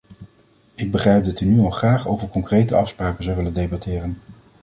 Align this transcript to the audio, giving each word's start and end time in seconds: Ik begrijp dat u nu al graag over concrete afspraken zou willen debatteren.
Ik 0.75 0.91
begrijp 0.91 1.23
dat 1.25 1.39
u 1.39 1.45
nu 1.45 1.59
al 1.59 1.69
graag 1.69 2.07
over 2.07 2.27
concrete 2.27 2.75
afspraken 2.75 3.23
zou 3.23 3.35
willen 3.35 3.53
debatteren. 3.53 4.17